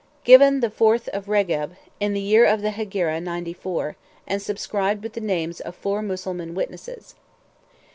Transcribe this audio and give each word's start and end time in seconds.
Given 0.23 0.61
the 0.61 0.71
fourth 0.71 1.09
of 1.09 1.27
Regeb, 1.27 1.73
in 1.99 2.13
the 2.13 2.19
year 2.21 2.43
of 2.43 2.63
the 2.63 2.71
Hegira 2.71 3.21
ninety 3.21 3.53
four, 3.53 3.97
and 4.25 4.41
subscribed 4.41 5.03
with 5.03 5.13
the 5.13 5.21
names 5.21 5.59
of 5.59 5.75
four 5.75 6.01
Mussulman 6.01 6.55
witnesses." 6.55 7.13